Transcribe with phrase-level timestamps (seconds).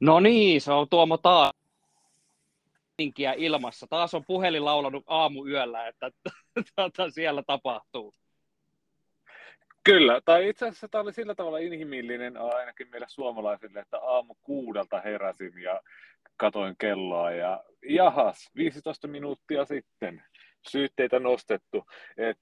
[0.00, 1.52] No niin, se on Tuomo taas
[3.36, 3.86] ilmassa.
[3.90, 6.10] Taas on puhelin laulanut aamuyöllä, että
[6.76, 8.14] tuota, siellä tapahtuu.
[9.84, 15.00] Kyllä, tai itse asiassa tämä oli sillä tavalla inhimillinen ainakin meille suomalaisille, että aamu kuudelta
[15.00, 15.80] heräsin ja
[16.36, 20.22] katoin kelloa ja jahas, 15 minuuttia sitten
[20.70, 21.84] syytteitä nostettu.
[22.16, 22.38] Et,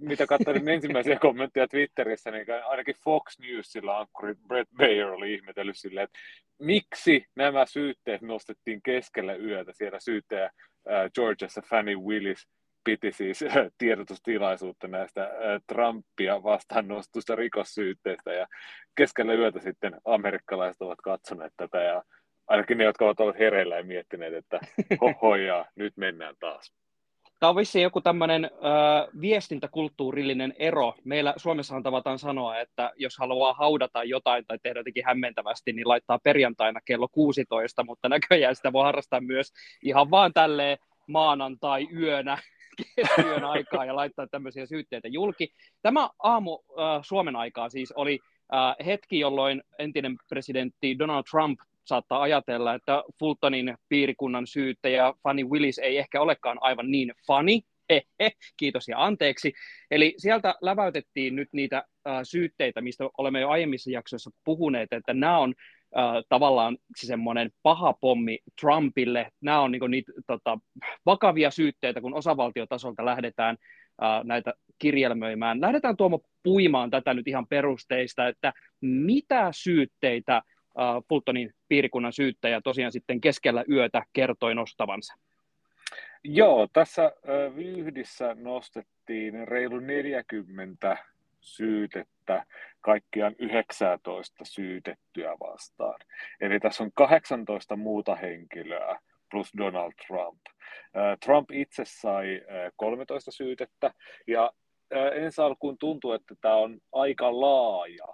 [0.00, 6.04] mitä katsoin ensimmäisiä kommentteja Twitterissä, niin ainakin Fox Newsilla ankkuri Brett Bayer oli ihmetellyt silleen,
[6.04, 6.18] että
[6.58, 9.72] miksi nämä syytteet nostettiin keskellä yötä.
[9.72, 10.50] Siellä syyttäjä
[11.14, 12.48] Georgiassa Fanny Willis
[12.84, 13.44] piti siis
[13.78, 15.30] tiedotustilaisuutta näistä
[15.66, 18.46] Trumpia vastaan nostusta rikossyytteistä ja
[18.94, 22.02] keskellä yötä sitten amerikkalaiset ovat katsoneet tätä ja
[22.46, 24.60] ainakin ne, jotka ovat olleet hereillä ja miettineet, että
[25.00, 26.72] hohoja, nyt mennään taas.
[27.38, 30.94] Tämä on vissiin joku tämmöinen äh, viestintäkulttuurillinen ero.
[31.04, 36.18] Meillä Suomessahan tavataan sanoa, että jos haluaa haudata jotain tai tehdä jotenkin hämmentävästi, niin laittaa
[36.18, 42.38] perjantaina kello 16, mutta näköjään sitä voi harrastaa myös ihan vaan tälleen maanantai-yönä
[42.96, 45.52] keskiyön aikaa ja laittaa tämmöisiä syytteitä julki.
[45.82, 48.18] Tämä aamu äh, Suomen aikaa siis oli
[48.54, 55.78] äh, hetki, jolloin entinen presidentti Donald Trump saattaa ajatella, että Fultonin piirikunnan syyttäjä Fanny Willis
[55.78, 57.58] ei ehkä olekaan aivan niin funny,
[57.90, 59.52] Hehe, kiitos ja anteeksi.
[59.90, 65.38] Eli sieltä läväytettiin nyt niitä äh, syytteitä, mistä olemme jo aiemmissa jaksoissa puhuneet, että nämä
[65.38, 65.54] on
[65.98, 69.30] äh, tavallaan se semmoinen paha pommi Trumpille.
[69.40, 70.58] Nämä on niin niitä tota,
[71.06, 73.56] vakavia syytteitä, kun osavaltiotasolta lähdetään
[74.02, 75.60] äh, näitä kirjelmöimään.
[75.60, 80.42] Lähdetään tuomaan puimaan tätä nyt ihan perusteista, että mitä syytteitä
[81.08, 85.14] Fultonin piirikunnan syyttäjä tosiaan sitten keskellä yötä kertoi nostavansa.
[86.24, 87.12] Joo, tässä
[87.56, 90.96] vyyhdissä nostettiin reilu 40
[91.40, 92.46] syytettä
[92.80, 96.00] kaikkiaan 19 syytettyä vastaan.
[96.40, 98.98] Eli tässä on 18 muuta henkilöä
[99.30, 100.40] plus Donald Trump.
[101.24, 102.40] Trump itse sai
[102.76, 103.90] 13 syytettä
[104.26, 104.52] ja
[105.14, 108.06] ensi alkuun tuntuu, että tämä on aika laaja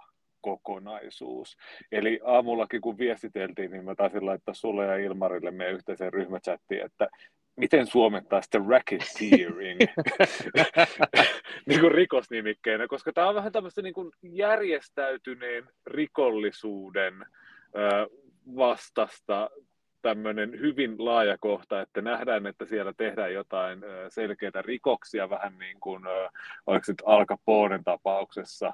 [0.45, 1.57] kokonaisuus.
[1.91, 7.07] Eli aamullakin kun viestiteltiin, niin mä taisin laittaa sulle ja Ilmarille meidän yhteiseen ryhmächattiin, että
[7.55, 9.79] miten suomettaa sitten racketeering
[11.67, 17.25] niin kuin rikosnimikkeenä, koska tämä on vähän tämmöistä niin kuin järjestäytyneen rikollisuuden
[18.55, 19.49] vastasta
[20.01, 23.79] tämmöinen hyvin laaja kohta, että nähdään, että siellä tehdään jotain
[24.09, 26.03] selkeitä rikoksia, vähän niin kuin,
[26.67, 28.73] oliko nyt Al Caponen tapauksessa,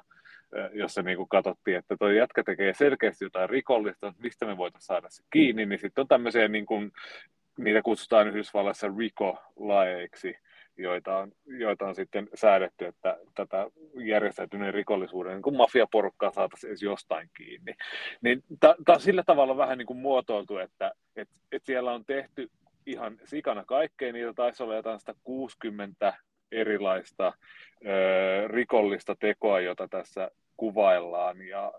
[0.72, 5.06] jossa niin kuin katsottiin, että tuo jätkä tekee selkeästi jotain rikollista, mistä me voitaisiin saada
[5.10, 6.92] se kiinni, niin sitten on tämmöisiä, niin kuin,
[7.58, 10.34] niitä kutsutaan Yhdysvallassa RICO-laeiksi,
[10.76, 17.30] joita on, joita on sitten säädetty, että tätä järjestäytyneen rikollisuuden niin mafiaporukkaa saataisiin edes jostain
[17.36, 17.74] kiinni.
[18.22, 22.50] Niin tämä on sillä tavalla vähän niin kuin muotoiltu, että et, et siellä on tehty
[22.86, 26.14] ihan sikana kaikkea, niitä taisi olla jotain 160
[26.52, 27.32] erilaista
[27.86, 31.72] ö, rikollista tekoa, jota tässä kuvaillaan ja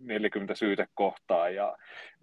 [0.00, 1.76] 40 syytekohtaa ja,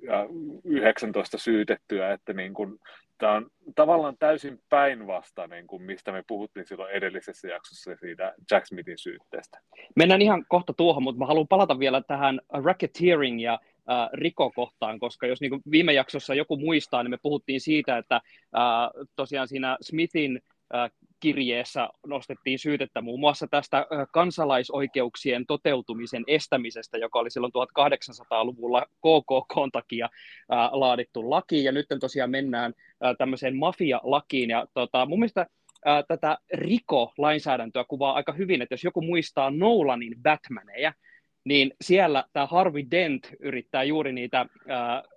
[0.04, 0.28] ja
[0.64, 2.80] 19 syytettyä, että niin kuin,
[3.18, 8.98] tämä on tavallaan täysin päinvastainen kuin mistä me puhuttiin silloin edellisessä jaksossa siitä Jack Smithin
[8.98, 9.60] syytteestä.
[9.96, 13.60] Mennään ihan kohta tuohon, mutta mä haluan palata vielä tähän racketeering ja
[13.90, 18.16] äh, rikokohtaan, koska jos niin kuin viime jaksossa joku muistaa, niin me puhuttiin siitä, että
[18.16, 18.22] äh,
[19.16, 20.42] tosiaan siinä Smithin
[20.76, 29.56] äh, kirjeessä nostettiin syytettä muun muassa tästä kansalaisoikeuksien toteutumisen estämisestä, joka oli silloin 1800-luvulla KKK
[29.72, 30.10] takia
[30.72, 32.74] laadittu laki, ja nyt tosiaan mennään
[33.18, 35.48] tämmöiseen mafia-lakiin, ja tota, mun mielestä
[36.08, 40.94] tätä Riko-lainsäädäntöä kuvaa aika hyvin, että jos joku muistaa Nolanin Batmaneja,
[41.44, 44.46] niin siellä tämä Harvey Dent yrittää juuri niitä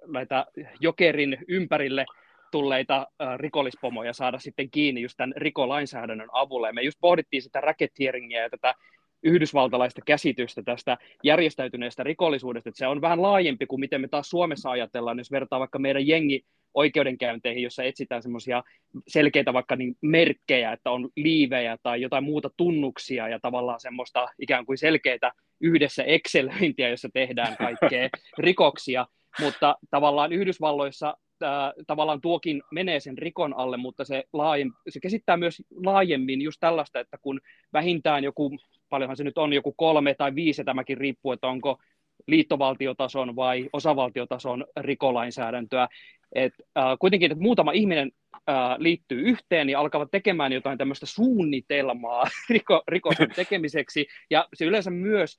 [0.07, 0.47] näitä
[0.81, 2.05] Jokerin ympärille
[2.51, 3.07] tulleita
[3.37, 6.67] rikollispomoja saada sitten kiinni just tämän rikolainsäädännön avulla.
[6.67, 8.75] Ja me just pohdittiin sitä racketeeringia ja tätä
[9.23, 14.71] yhdysvaltalaista käsitystä tästä järjestäytyneestä rikollisuudesta, että se on vähän laajempi kuin miten me taas Suomessa
[14.71, 16.45] ajatellaan, jos vertaa vaikka meidän jengi
[16.75, 18.63] oikeudenkäynteihin, jossa etsitään semmoisia
[19.09, 24.67] selkeitä vaikka niin merkkejä, että on liivejä tai jotain muuta tunnuksia ja tavallaan semmoista ikään
[24.67, 28.09] kuin selkeitä yhdessä Excelöintiä, jossa tehdään kaikkea
[28.39, 29.07] rikoksia,
[29.41, 35.37] mutta tavallaan Yhdysvalloissa äh, tavallaan tuokin menee sen rikon alle, mutta se, laajem, se käsittää
[35.37, 37.41] myös laajemmin just tällaista, että kun
[37.73, 38.59] vähintään joku,
[38.89, 41.79] paljonhan se nyt on, joku kolme tai viisi, tämäkin riippuu, että onko
[42.27, 45.89] liittovaltiotason vai osavaltiotason rikolainsäädäntöä.
[46.35, 52.25] Et, äh, kuitenkin, että muutama ihminen äh, liittyy yhteen ja alkavat tekemään jotain tämmöistä suunnitelmaa
[52.51, 55.39] riko, rikosten tekemiseksi, ja se yleensä myös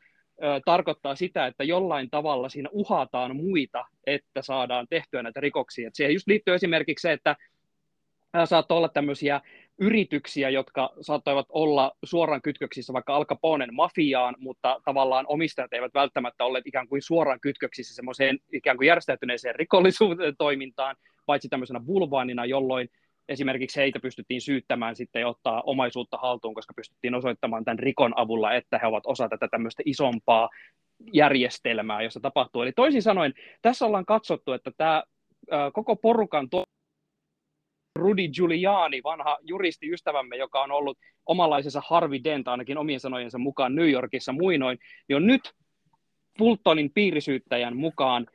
[0.65, 5.87] tarkoittaa sitä, että jollain tavalla siinä uhataan muita, että saadaan tehtyä näitä rikoksia.
[5.87, 7.35] Et siihen just liittyy esimerkiksi se, että
[8.45, 9.41] saattoi olla tämmöisiä
[9.79, 16.45] yrityksiä, jotka saattoivat olla suoraan kytköksissä vaikka Al Caponen mafiaan, mutta tavallaan omistajat eivät välttämättä
[16.45, 20.95] olleet ikään kuin suoraan kytköksissä semmoiseen ikään kuin järjestäytyneeseen rikollisuuteen toimintaan,
[21.25, 22.89] paitsi tämmöisenä bulvaanina, jolloin
[23.29, 28.79] esimerkiksi heitä pystyttiin syyttämään sitten ottaa omaisuutta haltuun, koska pystyttiin osoittamaan tämän rikon avulla, että
[28.79, 30.49] he ovat osa tätä tämmöistä isompaa
[31.13, 32.61] järjestelmää, jossa tapahtuu.
[32.61, 35.03] Eli toisin sanoen, tässä ollaan katsottu, että tämä
[35.73, 36.63] koko porukan to-
[37.95, 43.89] Rudy Giuliani, vanha juristiystävämme, joka on ollut omanlaisensa Harvey Dent, ainakin omien sanojensa mukaan New
[43.89, 45.53] Yorkissa muinoin, niin on nyt
[46.37, 48.27] Fultonin piirisyyttäjän mukaan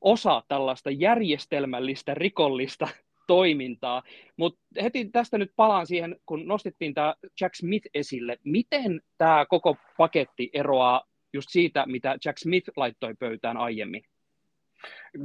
[0.00, 2.88] osa tällaista järjestelmällistä rikollista
[3.28, 4.02] toimintaa.
[4.36, 8.38] Mutta heti tästä nyt palaan siihen, kun nostettiin tämä Jack Smith esille.
[8.44, 14.02] Miten tämä koko paketti eroaa just siitä, mitä Jack Smith laittoi pöytään aiemmin?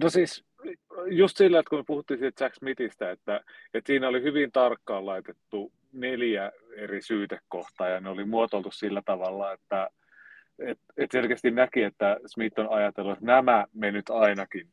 [0.01, 0.45] No siis
[1.11, 3.41] just sillä, että kun me puhuttiin siitä Jack Smithistä, että,
[3.73, 9.53] että siinä oli hyvin tarkkaan laitettu neljä eri syytekohtaa ja ne oli muotoiltu sillä tavalla,
[9.53, 9.89] että
[10.59, 14.67] et, et selkeästi näki, että Smith on ajatellut, että nämä me nyt ainakin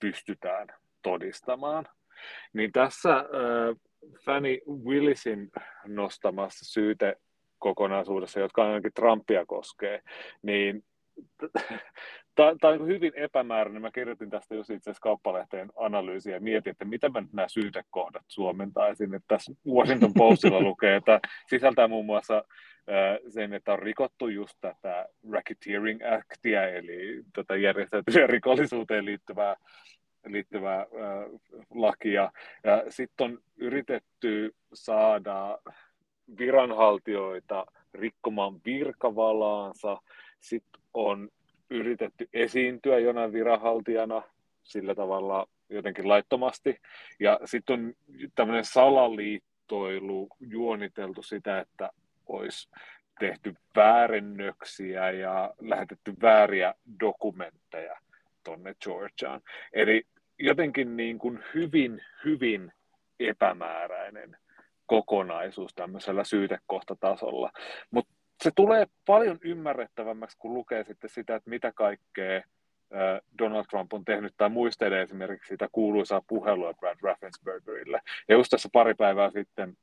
[0.00, 0.68] pystytään
[1.02, 1.88] todistamaan.
[2.52, 3.24] Niin tässä äh,
[4.24, 5.50] Fanny Willisin
[5.86, 10.00] nostamassa syytekokonaisuudessa, jotka ainakin Trumpia koskee,
[10.42, 10.84] niin
[12.34, 13.82] Tämä on hyvin epämääräinen.
[13.82, 18.24] Mä kirjoitin tästä just itse asiassa kauppalehteen analyysiä ja mietin, että mitä mä nämä syytekohdat
[18.28, 19.14] suomentaisin.
[19.14, 22.44] Että tässä Washington Postilla lukee, että sisältää muun muassa
[23.28, 29.56] sen, että on rikottu just tätä racketeering actia, eli tätä järjestäytyneen rikollisuuteen liittyvää
[30.26, 30.86] liittyvää äh,
[31.70, 32.32] lakia.
[32.64, 35.58] Ja sitten on yritetty saada
[36.38, 40.02] viranhaltijoita rikkomaan virkavalaansa.
[40.40, 41.28] Sitten on
[41.70, 44.22] yritetty esiintyä jonain viranhaltijana
[44.62, 46.80] sillä tavalla jotenkin laittomasti.
[47.20, 47.94] Ja sitten on
[48.34, 51.90] tämmöinen salaliittoilu juoniteltu sitä, että
[52.26, 52.68] olisi
[53.18, 57.96] tehty väärennöksiä ja lähetetty vääriä dokumentteja
[58.44, 59.40] tuonne Georgiaan.
[59.72, 60.06] Eli
[60.38, 62.72] jotenkin niin kuin hyvin, hyvin
[63.20, 64.36] epämääräinen
[64.86, 67.50] kokonaisuus tämmöisellä syytekohtatasolla.
[67.90, 72.42] Mutta se tulee paljon ymmärrettävämmäksi, kun lukee sitten sitä, että mitä kaikkea
[73.38, 78.00] Donald Trump on tehnyt tai muistelee esimerkiksi sitä kuuluisaa puhelua Brad Raffenspergerille.
[78.28, 79.76] Ja just tässä pari päivää sitten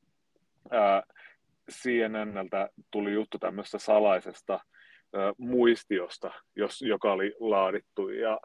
[1.71, 4.59] CNNltä tuli juttu tämmöistä salaisesta
[5.37, 8.39] muistiosta, jos, joka oli laadittu ja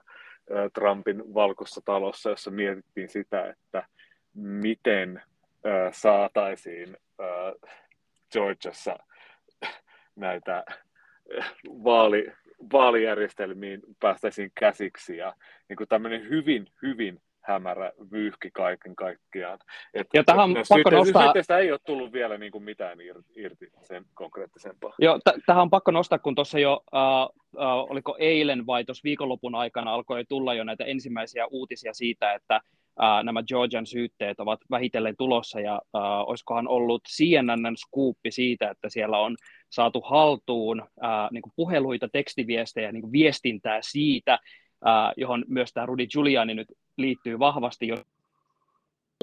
[0.74, 3.86] Trumpin valkossa talossa, jossa mietittiin sitä, että
[4.34, 5.22] miten
[5.92, 6.96] saataisiin
[8.32, 8.98] Georgiassa
[10.16, 10.64] näitä
[11.68, 12.32] vaali,
[12.72, 15.16] vaalijärjestelmiin päästäisiin käsiksi.
[15.16, 15.34] Ja
[15.68, 19.58] niin kuin tämmöinen hyvin, hyvin hämärä vyyhki kaiken kaikkiaan.
[19.94, 21.58] Et, ja tähän on pakko nostaa...
[21.58, 22.98] ei ole tullut vielä niin kuin mitään
[23.36, 24.94] irti sen konkreettisempaa.
[24.98, 27.02] Joo, t- tähän on pakko nostaa, kun tuossa jo, äh,
[27.62, 32.60] äh, oliko eilen vai tuossa viikonlopun aikana alkoi tulla jo näitä ensimmäisiä uutisia siitä, että
[32.98, 38.88] ää, nämä Georgian syytteet ovat vähitellen tulossa, ja ää, olisikohan ollut CNN skuuppi siitä, että
[38.88, 39.36] siellä on
[39.70, 44.38] saatu haltuun ää, niin kuin puheluita, tekstiviestejä, niin kuin viestintää siitä,
[44.84, 47.96] ää, johon myös tämä Rudy Giuliani nyt liittyy vahvasti jo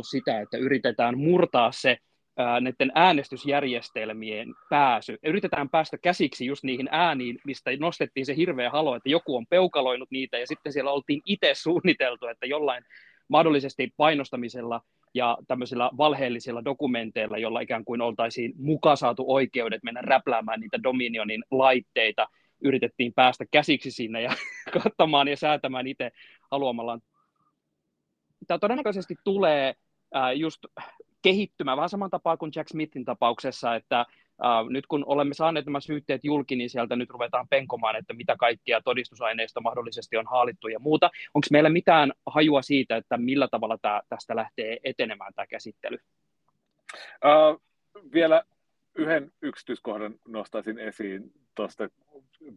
[0.01, 1.97] sitä, että yritetään murtaa se
[2.37, 5.17] ää, näiden äänestysjärjestelmien pääsy.
[5.23, 10.11] Yritetään päästä käsiksi just niihin ääniin, mistä nostettiin se hirveä halo, että joku on peukaloinut
[10.11, 12.83] niitä, ja sitten siellä oltiin itse suunniteltu, että jollain
[13.27, 14.81] mahdollisesti painostamisella
[15.13, 21.43] ja tämmöisillä valheellisilla dokumenteilla, jolla ikään kuin oltaisiin mukaan saatu oikeudet mennä räpläämään niitä Dominionin
[21.51, 22.27] laitteita,
[22.63, 24.33] yritettiin päästä käsiksi sinne ja
[24.83, 26.11] katsomaan ja säätämään itse
[26.51, 27.01] haluamallaan.
[28.47, 29.75] Tämä todennäköisesti tulee
[30.35, 30.65] just
[31.21, 35.79] kehittymään vähän saman tapaa kuin Jack Smithin tapauksessa, että Uh, nyt kun olemme saaneet nämä
[35.79, 40.79] syytteet julki, niin sieltä nyt ruvetaan penkomaan, että mitä kaikkia todistusaineista mahdollisesti on haalittu ja
[40.79, 41.09] muuta.
[41.33, 45.97] Onko meillä mitään hajua siitä, että millä tavalla tää, tästä lähtee etenemään tämä käsittely?
[47.25, 47.61] Uh,
[48.13, 48.43] vielä
[48.95, 51.89] yhden yksityiskohdan nostaisin esiin tuosta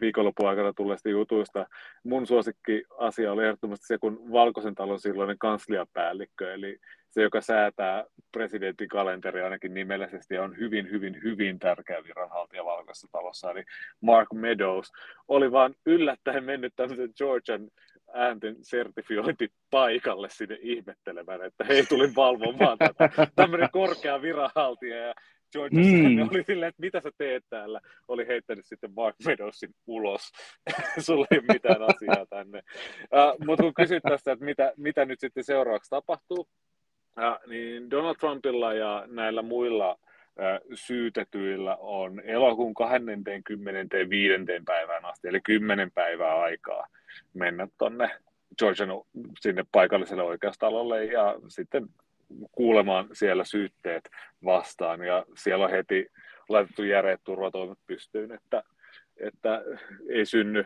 [0.00, 1.66] viikonlopun aikana tulleista jutuista.
[2.04, 6.78] Mun suosikki asia oli ehdottomasti se, kun Valkoisen talon silloinen kansliapäällikkö, eli
[7.10, 13.50] se, joka säätää presidentin kalenteri ainakin nimellisesti on hyvin, hyvin, hyvin tärkeä viranhaltija Valkoisessa talossa,
[13.50, 13.64] eli
[14.00, 14.92] Mark Meadows,
[15.28, 17.70] oli vaan yllättäen mennyt tämmöisen Georgian
[18.12, 23.10] äänten sertifiointipaikalle sinne ihmettelemään, että hei, tulin valvomaan tätä.
[23.36, 25.14] Tämmöinen korkea viranhaltija ja
[25.56, 26.16] Georgiassa, mm.
[26.16, 30.32] ne oli silleen, että mitä sä teet täällä, oli heittänyt sitten Mark Meadowsin ulos,
[31.06, 32.62] sulla ei ole mitään asiaa tänne.
[33.02, 38.16] Uh, mutta kun kysyt tästä, että mitä, mitä nyt sitten seuraavaksi tapahtuu, uh, niin Donald
[38.16, 39.98] Trumpilla ja näillä muilla
[40.74, 44.32] syytetyillä on elokuun 25.
[44.64, 46.86] päivään asti, eli 10 päivää aikaa
[47.34, 48.10] mennä tuonne
[48.58, 48.90] Georgian
[49.40, 51.88] sinne paikalliselle oikeustalolle ja sitten
[52.52, 54.08] kuulemaan siellä syytteet
[54.44, 55.02] vastaan.
[55.02, 56.06] Ja siellä on heti
[56.48, 58.62] laitettu järeät turvatoimet pystyyn, että,
[59.16, 59.62] että
[60.08, 60.64] ei synny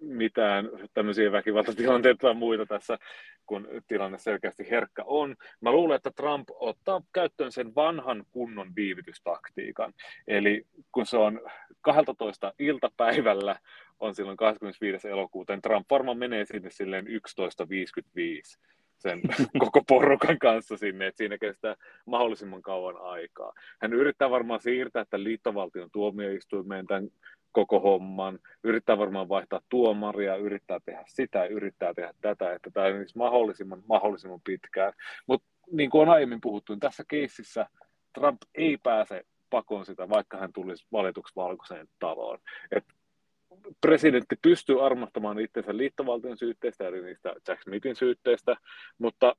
[0.00, 2.98] mitään tämmöisiä väkivaltatilanteita tai muita tässä,
[3.46, 5.36] kun tilanne selkeästi herkkä on.
[5.60, 9.92] Mä luulen, että Trump ottaa käyttöön sen vanhan kunnon viivytystaktiikan.
[10.28, 11.40] Eli kun se on
[11.80, 13.56] 12 iltapäivällä,
[14.00, 15.08] on silloin 25.
[15.08, 17.12] elokuuta, niin Trump varmaan menee sinne silleen 11.55
[18.98, 19.20] sen
[19.64, 23.52] koko porukan kanssa sinne, että siinä kestää mahdollisimman kauan aikaa.
[23.82, 27.08] Hän yrittää varmaan siirtää tämän liittovaltion tuomioistuimeen tämän
[27.52, 33.18] koko homman, yrittää varmaan vaihtaa tuomaria, yrittää tehdä sitä, yrittää tehdä tätä, että tämä olisi
[33.18, 34.92] mahdollisimman, mahdollisimman pitkään.
[35.26, 37.66] Mutta niin kuin on aiemmin puhuttu, niin tässä keississä
[38.14, 42.38] Trump ei pääse pakoon sitä, vaikka hän tulisi valituksi valkoiseen taloon.
[42.72, 42.84] Et
[43.80, 48.56] presidentti pystyy armahtamaan itsensä liittovaltion syytteistä, eli niistä Jack Smithin syytteistä,
[48.98, 49.36] mutta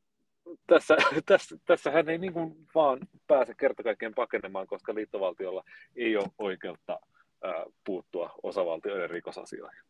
[0.67, 5.63] tässä, tässä, tässä hän ei niin kuin vaan pääse kerta kaikkiaan pakenemaan, koska liittovaltiolla
[5.95, 6.99] ei ole oikeutta
[7.43, 9.81] ää, puuttua osavaltioiden rikosasioihin.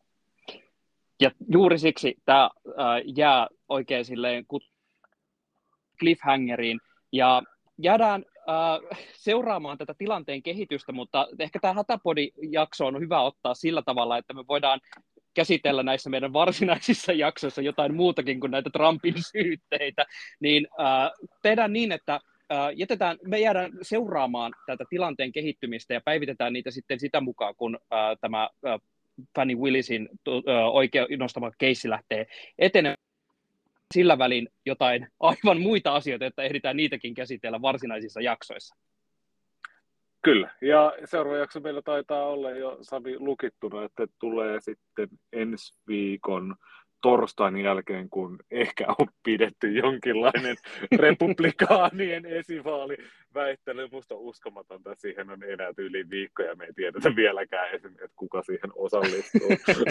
[1.20, 4.46] Ja juuri siksi tämä ää, jää oikein silleen
[6.00, 6.80] cliffhangeriin,
[7.12, 7.42] ja
[7.78, 14.18] jäädään äh, seuraamaan tätä tilanteen kehitystä, mutta ehkä tämä Hätäpodi-jakso on hyvä ottaa sillä tavalla,
[14.18, 14.80] että me voidaan
[15.34, 20.06] käsitellä näissä meidän varsinaisissa jaksoissa jotain muutakin kuin näitä Trumpin syytteitä,
[20.40, 21.10] niin äh,
[21.42, 27.00] tehdään niin, että äh, jätetään, me jäädään seuraamaan tätä tilanteen kehittymistä ja päivitetään niitä sitten
[27.00, 28.80] sitä mukaan, kun äh, tämä äh,
[29.36, 30.34] Fanny Willisin äh,
[30.72, 32.26] oikea nostama keissi lähtee
[32.58, 33.05] etenemään
[33.94, 38.76] sillä välin jotain aivan muita asioita, että ehditään niitäkin käsitellä varsinaisissa jaksoissa.
[40.22, 46.56] Kyllä, ja seuraava jakso meillä taitaa olla jo Savi lukittuna, että tulee sitten ensi viikon
[47.02, 50.56] torstain jälkeen, kun ehkä on pidetty jonkinlainen
[50.98, 52.96] republikaanien esivaali
[53.34, 53.88] väittely.
[53.92, 57.90] Musta on uskomatonta, että siihen on enää yli viikko ja me ei tiedetä vieläkään esim.
[57.90, 59.48] että kuka siihen osallistuu.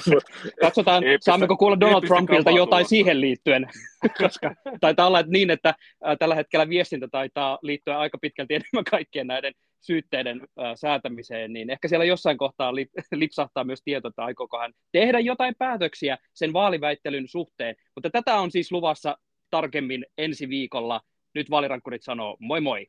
[0.62, 3.67] Katsotaan, eeppistä, saammeko kuulla Donald Trumpilta jotain siihen liittyen,
[4.21, 5.75] koska taitaa olla niin, että
[6.19, 9.53] tällä hetkellä viestintä taitaa liittyä aika pitkälti enemmän kaikkien näiden
[9.86, 10.42] syytteiden
[10.75, 15.56] säätämiseen, niin ehkä siellä jossain kohtaa lip, lipsahtaa myös tieto, että aikooko hän tehdä jotain
[15.58, 17.75] päätöksiä sen vaaliväittelyn suhteen.
[17.96, 19.18] Mutta tätä on siis luvassa
[19.50, 21.01] tarkemmin ensi viikolla.
[21.36, 22.88] Nyt vaalirankkurit sanoo moi moi!